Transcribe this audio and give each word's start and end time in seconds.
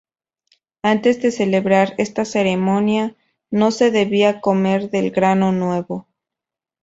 Antes 0.81 1.21
de 1.21 1.29
celebrar 1.29 1.93
esta 1.99 2.25
ceremonia 2.25 3.15
no 3.51 3.69
se 3.69 3.91
debía 3.91 4.41
comer 4.41 4.89
del 4.89 5.11
grano 5.11 5.51
nuevo. 5.51 6.07